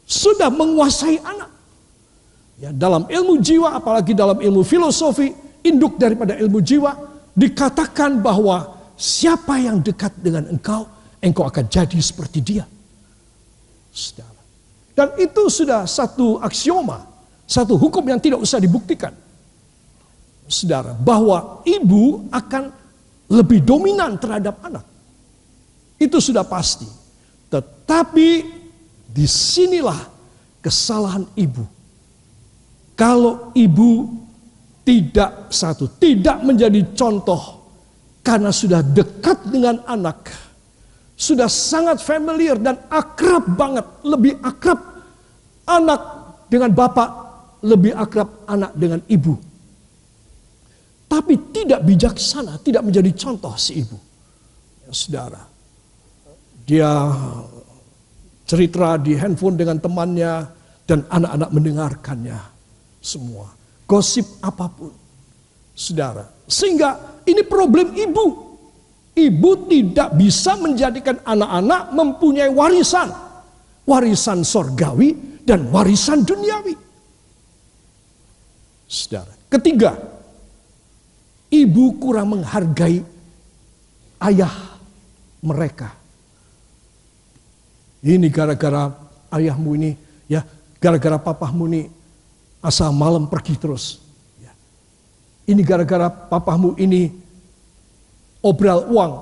Sudah 0.08 0.48
menguasai 0.48 1.20
anak. 1.20 1.52
Ya, 2.62 2.70
dalam 2.70 3.10
ilmu 3.10 3.42
jiwa, 3.42 3.76
apalagi 3.76 4.14
dalam 4.14 4.38
ilmu 4.38 4.62
filosofi, 4.62 5.34
induk 5.66 5.98
daripada 5.98 6.38
ilmu 6.38 6.62
jiwa, 6.62 6.94
dikatakan 7.34 8.22
bahwa 8.22 8.78
siapa 8.94 9.58
yang 9.58 9.82
dekat 9.82 10.14
dengan 10.22 10.46
engkau, 10.52 10.86
engkau 11.24 11.50
akan 11.50 11.66
jadi 11.66 11.98
seperti 11.98 12.40
dia. 12.44 12.66
Saudara. 13.90 14.31
Dan 14.92 15.16
itu 15.16 15.48
sudah 15.48 15.88
satu 15.88 16.40
aksioma, 16.44 17.08
satu 17.48 17.80
hukum 17.80 18.04
yang 18.04 18.20
tidak 18.20 18.44
usah 18.44 18.60
dibuktikan. 18.60 19.16
Saudara, 20.52 20.92
bahwa 20.92 21.64
ibu 21.64 22.28
akan 22.28 22.76
lebih 23.32 23.64
dominan 23.64 24.20
terhadap 24.20 24.60
anak. 24.68 24.84
Itu 25.96 26.20
sudah 26.20 26.44
pasti. 26.44 26.84
Tetapi 27.48 28.30
di 29.08 29.26
sinilah 29.28 30.00
kesalahan 30.60 31.24
ibu. 31.40 31.64
Kalau 33.00 33.56
ibu 33.56 34.12
tidak 34.84 35.48
satu, 35.50 35.88
tidak 35.96 36.44
menjadi 36.44 36.84
contoh 36.92 37.62
karena 38.22 38.54
sudah 38.54 38.86
dekat 38.86 39.50
dengan 39.50 39.82
anak, 39.90 40.30
sudah 41.22 41.46
sangat 41.46 42.02
familiar 42.02 42.58
dan 42.58 42.82
akrab 42.90 43.46
banget, 43.54 43.86
lebih 44.02 44.42
akrab 44.42 44.82
anak 45.70 46.02
dengan 46.50 46.74
bapak, 46.74 47.10
lebih 47.62 47.94
akrab 47.94 48.42
anak 48.50 48.74
dengan 48.74 49.06
ibu. 49.06 49.38
Tapi 51.06 51.54
tidak 51.54 51.86
bijaksana, 51.86 52.58
tidak 52.66 52.82
menjadi 52.82 53.14
contoh 53.14 53.54
si 53.54 53.86
ibu. 53.86 53.94
Ya, 54.82 54.90
saudara, 54.90 55.44
dia 56.66 56.90
cerita 58.50 58.98
di 58.98 59.14
handphone 59.14 59.62
dengan 59.62 59.78
temannya 59.78 60.50
dan 60.90 61.06
anak-anak 61.06 61.50
mendengarkannya 61.54 62.40
semua. 62.98 63.54
Gosip 63.86 64.26
apa 64.42 64.66
pun. 64.74 64.90
Saudara, 65.72 66.26
sehingga 66.50 67.22
ini 67.30 67.46
problem 67.46 67.94
ibu. 67.94 68.51
Ibu 69.12 69.68
tidak 69.68 70.16
bisa 70.16 70.56
menjadikan 70.56 71.20
anak-anak 71.24 71.92
mempunyai 71.92 72.52
warisan. 72.52 73.12
Warisan 73.84 74.46
sorgawi 74.48 75.42
dan 75.44 75.68
warisan 75.68 76.24
duniawi. 76.24 76.76
Saudara, 78.88 79.32
ketiga, 79.52 79.96
ibu 81.52 81.96
kurang 82.00 82.40
menghargai 82.40 83.04
ayah 84.22 84.54
mereka 85.42 86.02
ini 88.02 88.34
gara-gara 88.34 88.90
ayahmu 89.30 89.78
ini, 89.78 89.94
ya, 90.26 90.42
gara-gara 90.82 91.22
papahmu 91.22 91.70
ini 91.70 91.82
asal 92.66 92.90
malam 92.90 93.30
pergi 93.30 93.54
terus. 93.62 94.02
Ya. 94.42 94.50
Ini 95.46 95.62
gara-gara 95.62 96.10
papahmu 96.10 96.82
ini 96.82 97.14
obral 98.42 98.90
uang. 98.90 99.14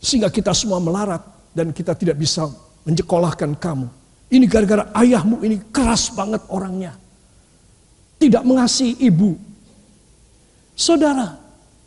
Sehingga 0.00 0.28
kita 0.28 0.52
semua 0.52 0.78
melarat 0.78 1.24
dan 1.56 1.72
kita 1.72 1.96
tidak 1.96 2.20
bisa 2.20 2.48
menyekolahkan 2.84 3.56
kamu. 3.56 3.88
Ini 4.28 4.44
gara-gara 4.48 4.84
ayahmu 4.92 5.40
ini 5.44 5.60
keras 5.72 6.12
banget 6.12 6.44
orangnya. 6.52 6.92
Tidak 8.20 8.44
mengasihi 8.44 9.00
ibu. 9.04 9.36
Saudara, 10.74 11.38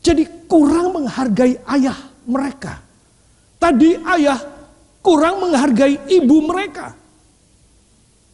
jadi 0.02 0.24
kurang 0.48 0.96
menghargai 0.96 1.60
ayah 1.78 1.98
mereka. 2.26 2.80
Tadi 3.58 3.98
ayah 4.00 4.40
kurang 5.04 5.44
menghargai 5.44 5.98
ibu 6.08 6.38
mereka. 6.46 6.94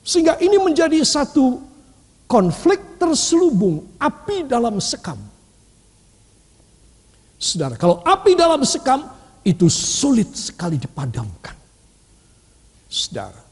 Sehingga 0.03 0.35
ini 0.43 0.59
menjadi 0.59 0.99
satu 1.01 1.63
konflik 2.27 2.99
terselubung, 2.99 3.97
api 3.97 4.45
dalam 4.45 4.77
sekam. 4.83 5.32
Saudara, 7.43 7.75
kalau 7.75 7.99
api 8.07 8.39
dalam 8.39 8.63
sekam 8.63 9.03
itu 9.43 9.67
sulit 9.67 10.31
sekali 10.31 10.79
dipadamkan. 10.79 11.51
Saudara, 12.87 13.43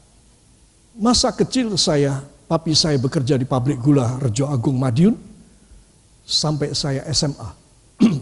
masa 0.96 1.28
kecil 1.28 1.68
saya, 1.76 2.24
papi 2.48 2.72
saya 2.72 2.96
bekerja 2.96 3.36
di 3.36 3.44
pabrik 3.44 3.76
gula 3.84 4.16
Rejo 4.16 4.48
Agung 4.48 4.80
Madiun 4.80 5.12
sampai 6.24 6.72
saya 6.72 7.04
SMA. 7.12 7.50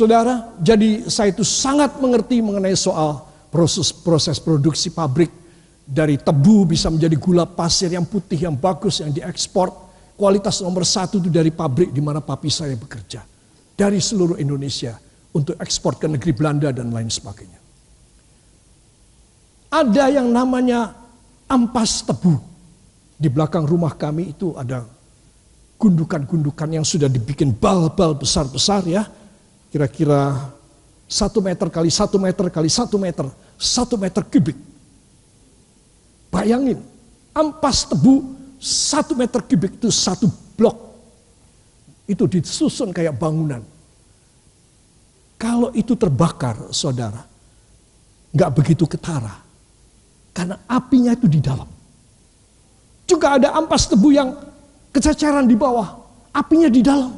Saudara, 0.00 0.56
jadi 0.56 1.04
saya 1.04 1.36
itu 1.36 1.44
sangat 1.44 2.00
mengerti 2.00 2.40
mengenai 2.40 2.80
soal 2.80 3.28
proses-proses 3.52 4.40
produksi 4.40 4.88
pabrik 4.88 5.28
dari 5.84 6.16
tebu 6.16 6.64
bisa 6.64 6.88
menjadi 6.88 7.20
gula 7.20 7.44
pasir 7.44 7.92
yang 7.92 8.08
putih 8.08 8.48
yang 8.48 8.56
bagus 8.56 9.04
yang 9.04 9.12
diekspor. 9.12 9.84
Kualitas 10.16 10.64
nomor 10.64 10.88
satu 10.88 11.20
itu 11.20 11.28
dari 11.28 11.52
pabrik 11.52 11.92
di 11.92 12.00
mana 12.00 12.24
papi 12.24 12.48
saya 12.48 12.72
bekerja 12.72 13.35
dari 13.76 14.00
seluruh 14.00 14.40
Indonesia 14.40 14.96
untuk 15.36 15.60
ekspor 15.60 16.00
ke 16.00 16.08
negeri 16.08 16.32
Belanda 16.32 16.72
dan 16.72 16.88
lain 16.88 17.12
sebagainya. 17.12 17.60
Ada 19.68 20.08
yang 20.08 20.32
namanya 20.32 20.96
ampas 21.44 22.00
tebu. 22.00 22.40
Di 23.16 23.28
belakang 23.28 23.68
rumah 23.68 23.96
kami 23.96 24.32
itu 24.32 24.56
ada 24.56 24.84
gundukan-gundukan 25.76 26.68
yang 26.72 26.84
sudah 26.84 27.08
dibikin 27.08 27.52
bal-bal 27.52 28.16
besar-besar 28.16 28.84
ya. 28.88 29.04
Kira-kira 29.68 30.52
satu 31.04 31.44
meter 31.44 31.68
kali 31.68 31.92
satu 31.92 32.16
meter 32.16 32.48
kali 32.48 32.72
satu 32.72 32.96
meter, 32.96 33.28
satu 33.60 34.00
meter 34.00 34.24
kubik. 34.24 34.56
Bayangin, 36.32 36.80
ampas 37.36 37.84
tebu 37.84 38.36
satu 38.60 39.12
meter 39.12 39.40
kubik 39.44 39.76
itu 39.76 39.92
satu 39.92 40.28
itu 42.06 42.24
disusun 42.30 42.94
kayak 42.94 43.18
bangunan. 43.18 43.60
Kalau 45.36 45.68
itu 45.76 45.92
terbakar, 45.98 46.72
saudara, 46.72 47.20
nggak 48.32 48.50
begitu 48.56 48.88
ketara. 48.88 49.42
Karena 50.32 50.56
apinya 50.64 51.12
itu 51.12 51.28
di 51.28 51.42
dalam. 51.42 51.68
Juga 53.04 53.36
ada 53.36 53.52
ampas 53.52 53.86
tebu 53.86 54.16
yang 54.16 54.32
kececeran 54.94 55.44
di 55.44 55.54
bawah, 55.58 56.00
apinya 56.32 56.72
di 56.72 56.80
dalam. 56.80 57.12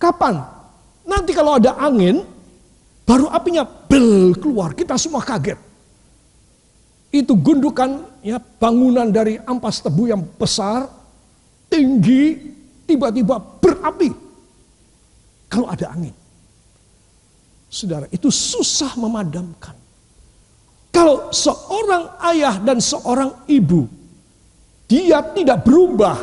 Kapan? 0.00 0.42
Nanti 1.06 1.30
kalau 1.30 1.58
ada 1.58 1.78
angin, 1.78 2.26
baru 3.06 3.30
apinya 3.30 3.62
bel 3.62 4.34
keluar, 4.38 4.74
kita 4.74 4.98
semua 4.98 5.22
kaget. 5.22 5.58
Itu 7.12 7.38
gundukan 7.38 8.02
ya 8.24 8.40
bangunan 8.40 9.06
dari 9.12 9.38
ampas 9.46 9.78
tebu 9.84 10.10
yang 10.10 10.22
besar, 10.38 10.88
tinggi, 11.70 12.52
tiba-tiba 12.86 13.38
berapi 13.38 14.10
kalau 15.52 15.68
ada 15.68 15.92
angin. 15.92 16.16
Saudara, 17.68 18.08
itu 18.08 18.32
susah 18.32 18.96
memadamkan. 18.96 19.76
Kalau 20.92 21.28
seorang 21.28 22.20
ayah 22.32 22.56
dan 22.60 22.80
seorang 22.80 23.48
ibu, 23.48 23.84
dia 24.88 25.24
tidak 25.32 25.64
berubah 25.64 26.16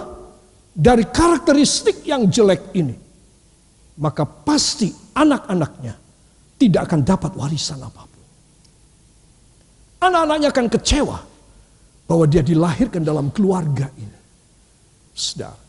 dari 0.74 1.10
karakteristik 1.10 2.06
yang 2.06 2.30
jelek 2.30 2.74
ini, 2.74 2.94
maka 3.98 4.26
pasti 4.26 4.94
anak-anaknya 5.14 5.94
tidak 6.58 6.82
akan 6.90 7.02
dapat 7.02 7.32
warisan 7.34 7.82
apa 7.82 8.02
pun. 8.06 8.26
Anak-anaknya 10.06 10.50
akan 10.54 10.68
kecewa 10.70 11.18
bahwa 12.06 12.26
dia 12.30 12.42
dilahirkan 12.46 13.02
dalam 13.02 13.34
keluarga 13.34 13.90
ini. 13.98 14.20
Saudara, 15.18 15.69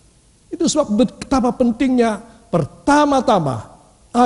itu 0.50 0.66
sebab 0.66 0.98
betapa 0.98 1.54
pentingnya 1.54 2.18
pertama-tama 2.50 3.70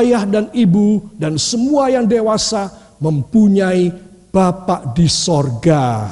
ayah 0.01 0.25
dan 0.25 0.49
ibu 0.57 1.05
dan 1.21 1.37
semua 1.37 1.93
yang 1.93 2.09
dewasa 2.09 2.73
mempunyai 2.99 3.93
Bapak 4.35 4.99
di 4.99 5.07
sorga. 5.07 6.11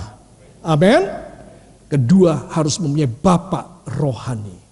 Amin. 0.62 1.02
Kedua 1.90 2.54
harus 2.54 2.78
mempunyai 2.78 3.10
Bapak 3.10 3.90
rohani. 3.98 4.62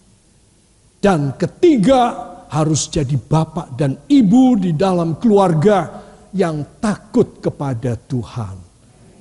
Dan 1.03 1.35
ketiga 1.35 2.31
harus 2.51 2.91
jadi 2.91 3.15
bapak 3.15 3.79
dan 3.79 3.97
ibu 4.11 4.59
di 4.59 4.75
dalam 4.75 5.17
keluarga 5.17 6.03
yang 6.35 6.77
takut 6.83 7.39
kepada 7.39 7.95
Tuhan. 7.95 8.57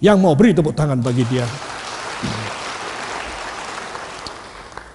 Yang 0.04 0.18
mau 0.20 0.34
beri 0.34 0.52
tepuk 0.58 0.74
tangan 0.74 1.00
bagi 1.00 1.24
dia. 1.30 1.46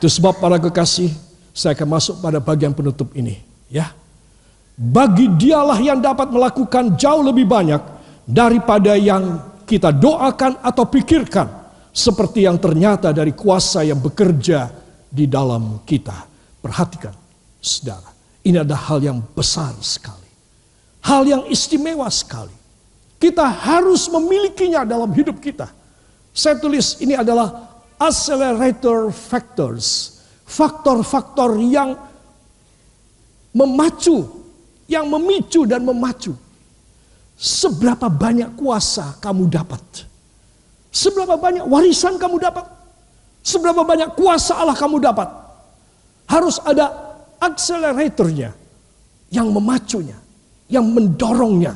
Itu 0.04 0.20
sebab 0.20 0.36
para 0.36 0.60
kekasih, 0.60 1.08
saya 1.56 1.72
akan 1.72 1.96
masuk 1.96 2.20
pada 2.20 2.36
bagian 2.36 2.76
penutup 2.76 3.08
ini, 3.16 3.40
ya. 3.72 3.88
Bagi 4.76 5.32
dialah 5.32 5.80
yang 5.80 5.96
dapat 5.96 6.28
melakukan 6.28 6.92
jauh 6.92 7.24
lebih 7.24 7.48
banyak 7.48 7.80
daripada 8.28 9.00
yang 9.00 9.40
kita 9.64 9.96
doakan 9.96 10.60
atau 10.60 10.84
pikirkan, 10.84 11.48
seperti 11.88 12.44
yang 12.44 12.60
ternyata 12.60 13.16
dari 13.16 13.32
kuasa 13.32 13.80
yang 13.80 13.96
bekerja 13.96 14.68
di 15.08 15.24
dalam 15.24 15.80
kita. 15.88 16.28
Perhatikan, 16.60 17.16
saudara, 17.56 18.12
ini 18.44 18.60
ada 18.60 18.76
hal 18.76 19.00
yang 19.00 19.24
besar 19.32 19.72
sekali, 19.80 20.28
hal 21.00 21.24
yang 21.24 21.48
istimewa 21.48 22.12
sekali. 22.12 22.52
Kita 23.16 23.48
harus 23.48 24.04
memilikinya 24.12 24.84
dalam 24.84 25.08
hidup 25.16 25.40
kita. 25.40 25.72
Saya 26.36 26.60
tulis 26.60 27.00
ini 27.00 27.16
adalah 27.16 27.73
accelerator 27.98 29.10
factors, 29.14 30.18
faktor-faktor 30.44 31.56
yang 31.62 31.96
memacu, 33.54 34.26
yang 34.90 35.06
memicu 35.08 35.64
dan 35.64 35.86
memacu. 35.86 36.34
Seberapa 37.34 38.06
banyak 38.06 38.54
kuasa 38.54 39.18
kamu 39.18 39.50
dapat? 39.50 39.82
Seberapa 40.94 41.34
banyak 41.34 41.66
warisan 41.66 42.14
kamu 42.14 42.38
dapat? 42.38 42.66
Seberapa 43.42 43.82
banyak 43.82 44.14
kuasa 44.14 44.54
Allah 44.56 44.78
kamu 44.78 45.02
dapat? 45.02 45.26
Harus 46.30 46.62
ada 46.62 46.94
acceleratornya 47.42 48.54
yang 49.28 49.50
memacunya, 49.50 50.16
yang 50.70 50.86
mendorongnya. 50.86 51.74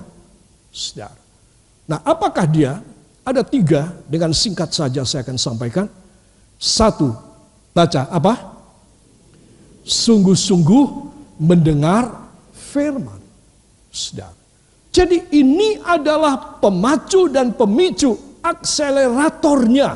Nah, 1.91 1.99
apakah 2.07 2.47
dia? 2.47 2.79
Ada 3.27 3.45
tiga, 3.45 3.93
dengan 4.09 4.33
singkat 4.33 4.73
saja 4.73 5.05
saya 5.05 5.21
akan 5.21 5.37
sampaikan. 5.37 5.85
Satu, 6.59 7.15
baca 7.71 8.11
apa? 8.11 8.35
Sungguh-sungguh 9.87 10.85
mendengar 11.39 12.29
firman. 12.51 13.23
Saudara. 13.89 14.35
Jadi 14.91 15.31
ini 15.39 15.79
adalah 15.79 16.59
pemacu 16.59 17.31
dan 17.31 17.55
pemicu 17.55 18.43
akseleratornya 18.43 19.91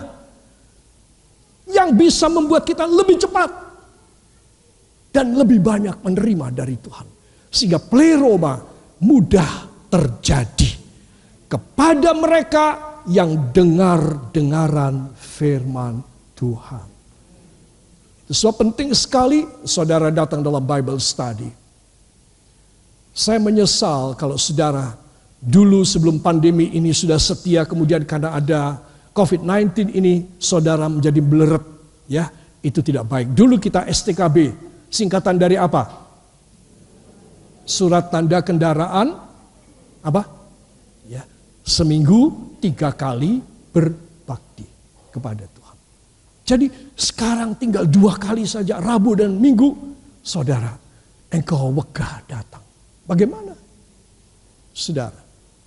yang 1.67 1.91
bisa 1.99 2.31
membuat 2.31 2.63
kita 2.63 2.87
lebih 2.87 3.19
cepat 3.19 3.51
dan 5.11 5.35
lebih 5.35 5.59
banyak 5.59 5.99
menerima 5.99 6.47
dari 6.55 6.79
Tuhan. 6.79 7.07
Sehingga 7.51 7.83
pleroma 7.83 8.63
mudah 9.03 9.67
terjadi 9.91 10.71
kepada 11.51 12.15
mereka 12.15 12.67
yang 13.11 13.51
dengar-dengaran 13.51 15.13
firman 15.19 16.12
Tuhan. 16.43 16.87
Itu 18.27 18.51
penting 18.51 18.91
sekali 18.99 19.47
saudara 19.63 20.11
datang 20.11 20.43
dalam 20.43 20.67
Bible 20.67 20.99
study. 20.99 21.47
Saya 23.15 23.39
menyesal 23.39 24.19
kalau 24.19 24.35
saudara 24.35 24.99
dulu 25.39 25.87
sebelum 25.87 26.19
pandemi 26.19 26.73
ini 26.75 26.91
sudah 26.91 27.21
setia 27.21 27.63
kemudian 27.63 28.03
karena 28.03 28.35
ada 28.35 28.83
COVID-19 29.13 29.93
ini 29.93 30.41
saudara 30.41 30.89
menjadi 30.89 31.21
beleret 31.21 31.65
ya 32.09 32.33
itu 32.65 32.81
tidak 32.81 33.05
baik. 33.07 33.37
Dulu 33.37 33.61
kita 33.61 33.85
STKB 33.85 34.51
singkatan 34.89 35.37
dari 35.37 35.61
apa? 35.61 35.93
Surat 37.69 38.09
tanda 38.09 38.41
kendaraan 38.41 39.13
apa? 40.01 40.23
Ya, 41.05 41.23
seminggu 41.63 42.57
tiga 42.65 42.91
kali 42.97 43.45
berbakti 43.77 44.65
kepada. 45.13 45.52
Jadi 46.53 46.69
sekarang 46.93 47.57
tinggal 47.57 47.89
dua 47.89 48.21
kali 48.21 48.45
saja 48.45 48.77
Rabu 48.77 49.17
dan 49.17 49.41
Minggu. 49.41 49.73
Saudara, 50.21 50.77
engkau 51.33 51.73
wegah 51.73 52.29
datang. 52.29 52.61
Bagaimana? 53.09 53.57
Saudara, 54.77 55.17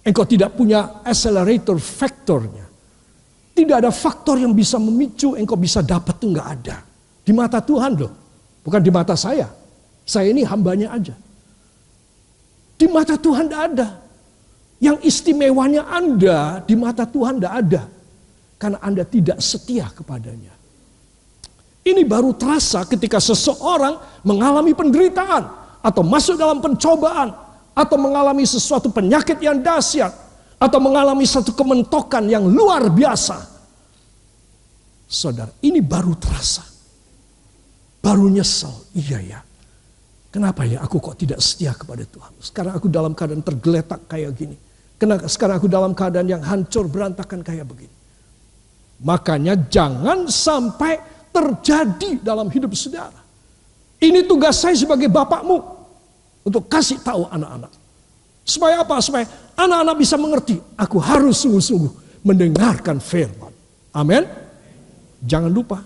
engkau 0.05 0.29
tidak 0.29 0.53
punya 0.53 1.01
accelerator 1.01 1.81
faktornya. 1.81 2.69
Tidak 3.57 3.75
ada 3.81 3.89
faktor 3.89 4.37
yang 4.37 4.53
bisa 4.53 4.77
memicu 4.77 5.33
engkau 5.33 5.57
bisa 5.57 5.81
dapat 5.81 6.21
itu 6.21 6.37
nggak 6.37 6.49
ada. 6.53 6.77
Di 7.25 7.33
mata 7.33 7.65
Tuhan 7.65 7.91
loh, 7.97 8.13
bukan 8.61 8.77
di 8.85 8.93
mata 8.93 9.17
saya. 9.17 9.49
Saya 10.05 10.29
ini 10.29 10.45
hambanya 10.45 10.93
aja. 10.93 11.17
Di 12.77 12.85
mata 12.85 13.17
Tuhan 13.17 13.49
tidak 13.49 13.63
ada. 13.73 13.87
Yang 14.77 15.01
istimewanya 15.01 15.89
Anda 15.89 16.61
di 16.61 16.77
mata 16.77 17.09
Tuhan 17.09 17.41
tidak 17.41 17.53
ada. 17.57 17.81
Karena 18.61 18.77
Anda 18.85 19.01
tidak 19.01 19.41
setia 19.41 19.89
kepadanya. 19.89 20.54
Ini 21.85 22.01
baru 22.01 22.33
terasa 22.33 22.81
ketika 22.89 23.21
seseorang 23.21 24.25
mengalami 24.25 24.73
penderitaan 24.73 25.45
atau 25.85 26.01
masuk 26.01 26.33
dalam 26.33 26.57
pencobaan 26.57 27.29
atau 27.77 27.97
mengalami 28.01 28.41
sesuatu 28.41 28.89
penyakit 28.89 29.37
yang 29.37 29.61
dahsyat 29.61 30.09
atau 30.57 30.81
mengalami 30.81 31.29
satu 31.29 31.53
kementokan 31.53 32.25
yang 32.25 32.41
luar 32.49 32.89
biasa. 32.89 33.37
Saudara, 35.05 35.53
ini 35.61 35.77
baru 35.77 36.17
terasa. 36.17 36.65
Baru 38.01 38.33
nyesel. 38.33 38.73
Iya 38.97 39.21
ya. 39.21 39.39
Kenapa 40.33 40.65
ya 40.65 40.81
aku 40.81 40.97
kok 40.97 41.21
tidak 41.21 41.37
setia 41.37 41.77
kepada 41.77 42.01
Tuhan? 42.01 42.33
Sekarang 42.41 42.73
aku 42.73 42.89
dalam 42.89 43.13
keadaan 43.13 43.45
tergeletak 43.45 44.09
kayak 44.09 44.33
gini. 44.33 44.57
Kenapa 44.97 45.29
sekarang 45.29 45.61
aku 45.61 45.69
dalam 45.69 45.93
keadaan 45.93 46.25
yang 46.25 46.41
hancur 46.41 46.89
berantakan 46.89 47.45
kayak 47.45 47.69
begini? 47.69 47.93
Makanya 49.05 49.53
jangan 49.69 50.25
sampai 50.25 51.14
terjadi 51.35 52.23
dalam 52.23 52.47
hidup 52.47 52.71
saudara. 52.71 53.19
Ini 53.99 54.23
tugas 54.23 54.55
saya 54.63 54.75
sebagai 54.75 55.11
bapakmu 55.11 55.59
untuk 56.47 56.71
kasih 56.71 57.03
tahu 57.03 57.27
anak-anak. 57.27 57.71
Supaya 58.45 58.85
apa? 58.85 58.95
Supaya 59.03 59.25
anak-anak 59.59 59.95
bisa 59.99 60.15
mengerti. 60.15 60.55
Aku 60.79 61.01
harus 61.01 61.43
sungguh-sungguh 61.43 62.23
mendengarkan 62.23 63.01
firman. 63.03 63.51
Amin. 63.91 64.23
Jangan 65.25 65.51
lupa. 65.51 65.81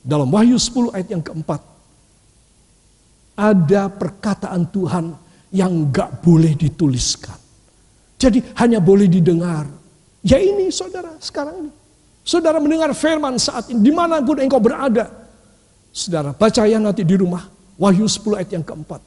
Dalam 0.00 0.30
Wahyu 0.30 0.56
10 0.56 0.94
ayat 0.94 1.08
yang 1.12 1.20
keempat. 1.20 1.60
Ada 3.38 3.90
perkataan 3.92 4.66
Tuhan 4.70 5.04
yang 5.54 5.90
gak 5.90 6.22
boleh 6.22 6.54
dituliskan. 6.54 7.36
Jadi 8.18 8.42
hanya 8.58 8.82
boleh 8.82 9.06
didengar. 9.06 9.66
Ya 10.26 10.42
ini 10.42 10.70
saudara 10.74 11.14
sekarang 11.22 11.66
ini. 11.66 11.72
Saudara 12.28 12.60
mendengar 12.60 12.92
firman 12.92 13.40
saat 13.40 13.72
ini, 13.72 13.80
di 13.80 13.88
mana 13.88 14.20
pun 14.20 14.36
engkau 14.36 14.60
berada. 14.60 15.08
Saudara, 15.88 16.36
baca 16.36 16.68
ya 16.68 16.76
nanti 16.76 17.00
di 17.00 17.16
rumah, 17.16 17.48
Wahyu 17.80 18.04
10 18.04 18.36
ayat 18.36 18.50
yang 18.52 18.60
keempat. 18.60 19.00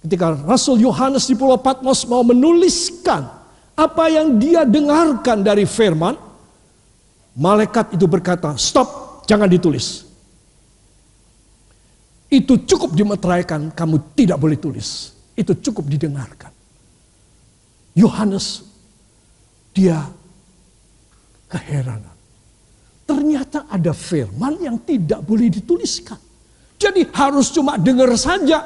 Ketika 0.00 0.32
Rasul 0.48 0.80
Yohanes 0.80 1.28
di 1.28 1.36
Pulau 1.36 1.60
Patmos 1.60 2.08
mau 2.08 2.24
menuliskan 2.24 3.28
apa 3.76 4.08
yang 4.08 4.40
dia 4.40 4.64
dengarkan 4.64 5.44
dari 5.44 5.68
firman, 5.68 6.16
malaikat 7.36 8.00
itu 8.00 8.08
berkata, 8.08 8.56
stop, 8.56 9.20
jangan 9.28 9.44
ditulis. 9.44 10.08
Itu 12.32 12.64
cukup 12.64 12.96
dimeteraikan, 12.96 13.76
kamu 13.76 14.16
tidak 14.16 14.40
boleh 14.40 14.56
tulis. 14.56 15.12
Itu 15.36 15.52
cukup 15.52 15.84
didengarkan. 15.84 16.48
Yohanes, 17.92 18.64
dia 19.76 20.00
keheranan. 21.52 22.13
Ternyata 23.04 23.68
ada 23.68 23.92
firman 23.92 24.56
yang 24.64 24.80
tidak 24.80 25.20
boleh 25.20 25.52
dituliskan. 25.52 26.16
Jadi 26.80 27.04
harus 27.12 27.52
cuma 27.52 27.76
dengar 27.76 28.08
saja. 28.16 28.64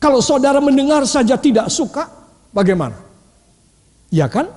Kalau 0.00 0.20
saudara 0.24 0.60
mendengar 0.60 1.04
saja 1.04 1.36
tidak 1.36 1.68
suka, 1.68 2.08
bagaimana? 2.52 2.96
Ya 4.08 4.28
kan? 4.28 4.48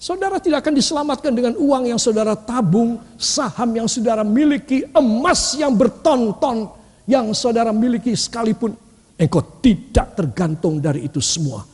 Saudara 0.00 0.36
tidak 0.36 0.64
akan 0.64 0.74
diselamatkan 0.76 1.32
dengan 1.32 1.56
uang 1.56 1.88
yang 1.88 2.00
saudara 2.00 2.36
tabung, 2.36 3.00
saham 3.16 3.72
yang 3.72 3.88
saudara 3.88 4.20
miliki, 4.20 4.84
emas 4.92 5.56
yang 5.56 5.72
bertonton 5.72 6.68
yang 7.08 7.32
saudara 7.32 7.72
miliki 7.72 8.12
sekalipun. 8.12 8.76
Engkau 9.16 9.60
tidak 9.64 10.12
tergantung 10.12 10.80
dari 10.80 11.08
itu 11.08 11.24
semua. 11.24 11.64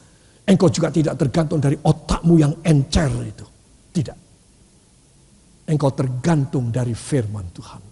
Engkau 0.46 0.70
juga 0.70 0.94
tidak 0.94 1.18
tergantung 1.18 1.58
dari 1.58 1.74
otakmu 1.74 2.34
yang 2.38 2.54
encer 2.62 3.10
itu. 3.26 3.46
Tidak 3.90 4.29
engkau 5.70 5.94
tergantung 5.94 6.74
dari 6.74 6.92
firman 6.92 7.46
Tuhan. 7.54 7.82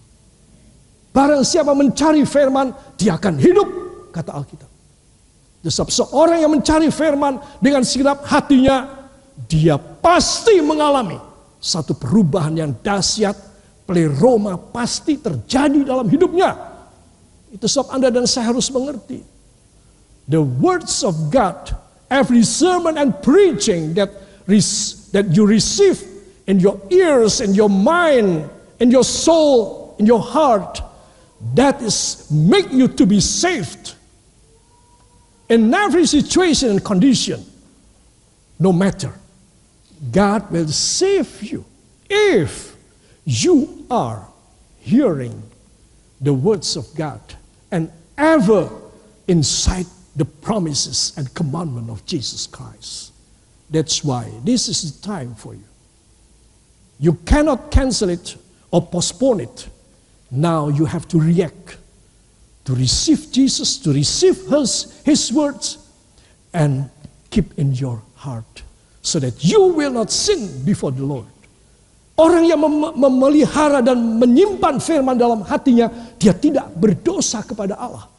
Barang 1.15 1.47
siapa 1.47 1.73
mencari 1.73 2.27
firman, 2.27 2.75
dia 2.99 3.15
akan 3.15 3.35
hidup, 3.39 3.69
kata 4.11 4.35
Alkitab. 4.35 4.71
Sebab 5.69 5.91
seorang 5.91 6.39
yang 6.43 6.53
mencari 6.55 6.89
firman 6.89 7.39
dengan 7.59 7.83
segenap 7.83 8.23
hatinya, 8.27 9.11
dia 9.51 9.79
pasti 9.79 10.59
mengalami 10.63 11.19
satu 11.59 11.95
perubahan 11.95 12.55
yang 12.55 12.71
dahsyat, 12.79 13.35
pleroma 13.83 14.55
pasti 14.55 15.19
terjadi 15.19 15.83
dalam 15.83 16.07
hidupnya. 16.07 16.55
Itu 17.51 17.67
sebab 17.67 17.99
Anda 17.99 18.09
dan 18.15 18.25
saya 18.29 18.55
harus 18.55 18.71
mengerti. 18.71 19.25
The 20.29 20.41
words 20.41 21.03
of 21.03 21.33
God, 21.33 21.73
every 22.13 22.45
sermon 22.45 23.01
and 23.01 23.17
preaching 23.25 23.97
that, 23.97 24.13
that 25.13 25.27
you 25.33 25.49
receive 25.49 26.18
in 26.49 26.59
your 26.59 26.81
ears, 26.89 27.43
in 27.43 27.55
your 27.55 27.69
mind, 27.69 28.49
in 28.81 28.91
your 28.91 29.05
soul, 29.05 29.95
in 29.99 30.07
your 30.07 30.21
heart, 30.21 30.81
that 31.55 31.81
is 31.83 32.29
make 32.31 32.73
you 32.73 32.89
to 32.89 33.07
be 33.07 33.21
saved. 33.21 33.95
In 35.51 35.73
every 35.73 36.07
situation 36.07 36.71
and 36.71 36.85
condition, 36.85 37.45
no 38.59 38.73
matter, 38.73 39.13
God 40.11 40.51
will 40.51 40.69
save 40.69 41.43
you 41.43 41.65
if 42.09 42.75
you 43.25 43.87
are 43.91 44.27
hearing 44.79 45.43
the 46.21 46.33
words 46.33 46.77
of 46.77 46.87
God 46.97 47.21
and 47.71 47.93
ever 48.17 48.71
inside 49.29 49.87
the 50.17 50.25
promises 50.25 51.13
and 51.19 51.33
commandment 51.35 51.91
of 51.91 52.05
Jesus 52.07 52.47
Christ. 52.47 53.13
That's 53.69 54.03
why 54.03 54.33
this 54.45 54.69
is 54.69 54.99
the 54.99 55.07
time 55.07 55.35
for 55.35 55.55
you 55.55 55.65
you 56.99 57.15
cannot 57.25 57.71
cancel 57.71 58.11
it 58.11 58.37
or 58.71 58.85
postpone 58.85 59.41
it. 59.41 59.69
Now 60.31 60.69
you 60.69 60.85
have 60.85 61.09
to 61.09 61.19
react 61.19 61.79
to 62.69 62.77
receive 62.77 63.33
Jesus, 63.33 63.79
to 63.81 63.97
receive 63.97 64.37
his, 64.45 65.01
his 65.01 65.33
words, 65.33 65.79
and 66.53 66.91
keep 67.31 67.57
in 67.57 67.73
your 67.73 68.03
heart 68.17 68.63
so 69.01 69.17
that 69.17 69.41
you 69.41 69.73
will 69.73 69.89
not 69.89 70.13
sin 70.13 70.65
before 70.69 70.93
the 70.93 71.01
Lord. 71.01 71.25
Orang 72.19 72.45
yang 72.45 72.61
mem 72.61 72.99
memelihara 72.99 73.79
dan 73.79 73.97
menyimpan 74.19 74.83
firman 74.83 75.15
dalam 75.15 75.41
hatinya, 75.47 75.87
dia 76.19 76.35
tidak 76.35 76.67
berdosa 76.75 77.47
kepada 77.47 77.79
Allah. 77.79 78.11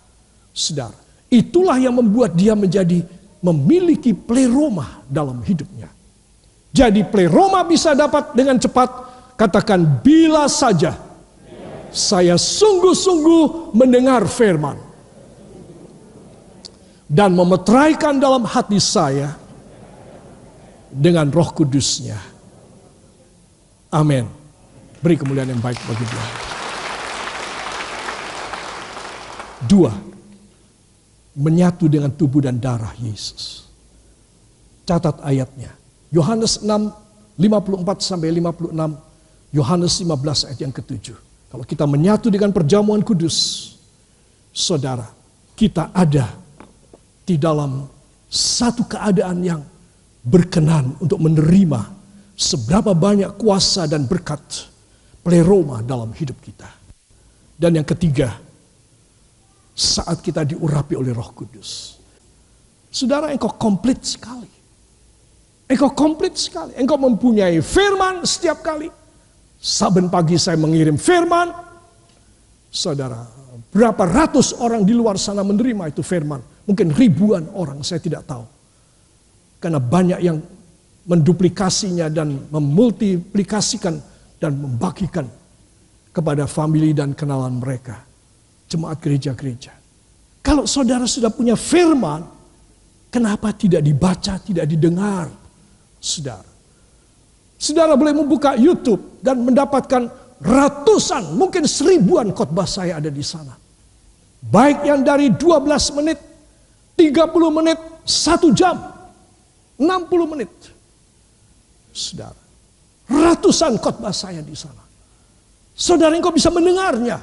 Saudara, 0.55 0.95
itulah 1.27 1.75
yang 1.77 1.99
membuat 1.99 2.33
dia 2.33 2.55
menjadi 2.55 3.03
memiliki 3.43 4.15
pleroma 4.15 5.03
dalam 5.05 5.43
hidupnya. 5.43 5.91
Jadi 6.69 7.01
pleroma 7.05 7.65
bisa 7.65 7.97
dapat 7.97 8.37
dengan 8.37 8.61
cepat. 8.61 9.09
Katakan 9.39 10.03
bila 10.03 10.51
saja 10.51 10.99
saya 11.89 12.37
sungguh-sungguh 12.37 13.73
mendengar 13.73 14.27
firman. 14.29 14.77
Dan 17.09 17.33
memeteraikan 17.33 18.21
dalam 18.21 18.45
hati 18.45 18.77
saya 18.77 19.33
dengan 20.93 21.25
roh 21.33 21.49
kudusnya. 21.49 22.21
Amin. 23.89 24.29
Beri 25.01 25.17
kemuliaan 25.17 25.49
yang 25.49 25.63
baik 25.63 25.81
bagi 25.89 26.05
dia. 26.05 26.25
Dua, 29.65 29.91
menyatu 31.33 31.89
dengan 31.89 32.13
tubuh 32.13 32.45
dan 32.45 32.61
darah 32.61 32.93
Yesus. 33.01 33.65
Catat 34.85 35.17
ayatnya. 35.25 35.73
Yohanes 36.09 36.61
6 36.65 37.09
54 37.39 38.03
sampai 38.03 38.35
56, 38.35 38.75
Yohanes 39.55 39.93
15 40.03 40.51
ayat 40.51 40.59
yang 40.59 40.75
ketujuh. 40.75 41.15
Kalau 41.47 41.63
kita 41.63 41.87
menyatu 41.87 42.27
dengan 42.27 42.51
perjamuan 42.51 42.99
kudus, 42.99 43.71
saudara, 44.51 45.07
kita 45.55 45.87
ada 45.95 46.27
di 47.23 47.39
dalam 47.39 47.87
satu 48.27 48.83
keadaan 48.91 49.39
yang 49.39 49.61
berkenan 50.19 50.99
untuk 50.99 51.23
menerima 51.23 51.95
seberapa 52.35 52.91
banyak 52.91 53.39
kuasa 53.39 53.87
dan 53.87 54.03
berkat 54.03 54.43
pleroma 55.23 55.79
dalam 55.79 56.11
hidup 56.11 56.35
kita. 56.43 56.67
Dan 57.55 57.79
yang 57.79 57.87
ketiga, 57.87 58.35
saat 59.71 60.19
kita 60.19 60.43
diurapi 60.43 60.99
oleh 60.99 61.15
roh 61.15 61.31
kudus. 61.31 61.95
Saudara 62.91 63.31
engkau 63.31 63.55
komplit 63.55 64.03
sekali. 64.03 64.58
Engkau 65.69 65.93
komplit 65.93 66.33
sekali. 66.33 66.73
Engkau 66.73 66.97
mempunyai 66.97 67.61
firman 67.61 68.25
setiap 68.25 68.65
kali. 68.65 68.89
Saben 69.61 70.09
pagi 70.09 70.33
saya 70.41 70.57
mengirim 70.57 70.97
firman. 70.97 71.53
Saudara, 72.73 73.21
berapa 73.69 74.01
ratus 74.01 74.57
orang 74.57 74.81
di 74.81 74.97
luar 74.97 75.21
sana 75.21 75.45
menerima 75.45 75.93
itu 75.93 76.01
firman. 76.01 76.41
Mungkin 76.65 76.89
ribuan 76.93 77.53
orang, 77.53 77.85
saya 77.85 78.01
tidak 78.01 78.25
tahu. 78.25 78.45
Karena 79.61 79.77
banyak 79.77 80.19
yang 80.25 80.41
menduplikasinya 81.05 82.09
dan 82.09 82.49
memultiplikasikan 82.49 83.97
dan 84.41 84.51
membagikan 84.57 85.25
kepada 86.09 86.49
family 86.49 86.97
dan 86.97 87.13
kenalan 87.13 87.61
mereka. 87.61 88.05
Jemaat 88.69 89.01
gereja-gereja. 89.01 89.73
Kalau 90.41 90.65
saudara 90.65 91.05
sudah 91.05 91.29
punya 91.33 91.53
firman, 91.53 92.25
kenapa 93.13 93.53
tidak 93.53 93.81
dibaca, 93.85 94.37
tidak 94.41 94.65
didengar? 94.69 95.38
Saudara. 95.99 96.47
Saudara 97.59 97.93
boleh 97.99 98.15
membuka 98.15 98.55
YouTube 98.55 99.19
dan 99.19 99.43
mendapatkan 99.43 100.07
ratusan, 100.39 101.35
mungkin 101.35 101.67
seribuan 101.67 102.31
khotbah 102.31 102.63
saya 102.63 103.03
ada 103.03 103.11
di 103.11 103.19
sana. 103.19 103.51
Baik 104.39 104.87
yang 104.87 105.03
dari 105.03 105.27
12 105.35 105.99
menit, 105.99 106.19
30 106.95 107.51
menit, 107.51 107.79
1 108.07 108.55
jam, 108.55 108.75
60 109.75 110.31
menit. 110.31 110.51
Saudara, 111.91 112.39
ratusan 113.11 113.75
khotbah 113.83 114.15
saya 114.15 114.39
di 114.39 114.55
sana. 114.55 114.79
Saudara 115.75 116.15
engkau 116.15 116.31
bisa 116.31 116.47
mendengarnya. 116.47 117.19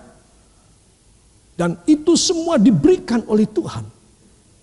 Dan 1.56 1.80
itu 1.88 2.12
semua 2.20 2.60
diberikan 2.60 3.24
oleh 3.32 3.48
Tuhan. 3.48 3.88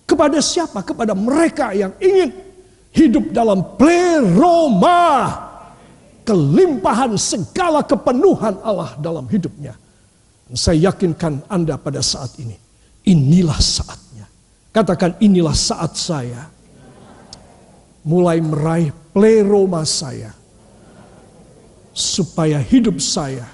Kepada 0.06 0.38
siapa? 0.38 0.86
Kepada 0.86 1.18
mereka 1.18 1.74
yang 1.74 1.98
ingin 1.98 2.53
hidup 2.94 3.34
dalam 3.34 3.66
pleroma 3.76 5.34
kelimpahan 6.24 7.18
segala 7.20 7.84
kepenuhan 7.84 8.56
Allah 8.64 8.96
dalam 9.02 9.28
hidupnya. 9.28 9.76
Saya 10.54 10.94
yakinkan 10.94 11.50
Anda 11.50 11.82
pada 11.82 12.00
saat 12.06 12.38
ini. 12.38 12.54
Inilah 13.10 13.58
saatnya. 13.58 14.30
Katakan 14.70 15.18
inilah 15.18 15.58
saat 15.58 15.98
saya. 15.98 16.48
Mulai 18.06 18.38
meraih 18.40 18.94
pleroma 19.12 19.82
saya. 19.84 20.30
Supaya 21.94 22.62
hidup 22.62 23.02
saya 23.02 23.50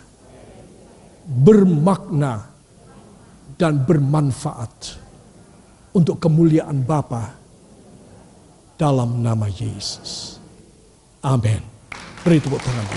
bermakna 1.27 2.47
dan 3.59 3.83
bermanfaat 3.83 4.95
untuk 5.91 6.19
kemuliaan 6.23 6.79
Bapa 6.83 7.38
dalam 8.79 9.19
nama 9.19 9.51
Yesus. 9.51 10.39
Amin. 11.19 11.59
Beri 12.23 12.39
tepuk 12.39 12.63
tangan. 12.63 12.87